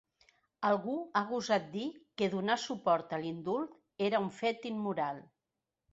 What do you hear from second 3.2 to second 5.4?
l’indult era un fet immoral!